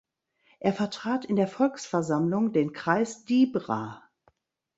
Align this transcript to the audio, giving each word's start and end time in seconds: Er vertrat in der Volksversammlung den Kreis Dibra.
Er 0.59 0.73
vertrat 0.73 1.25
in 1.25 1.35
der 1.35 1.47
Volksversammlung 1.47 2.53
den 2.53 2.73
Kreis 2.73 3.23
Dibra. 3.23 4.01